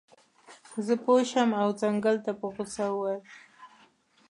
زه 0.85 0.93
پوه 1.03 1.21
شم 1.31 1.49
او 1.61 1.67
ځنګل 1.81 2.17
ته 2.25 2.31
په 2.39 2.45
غوسه 2.53 2.85
وویل. 2.89 3.21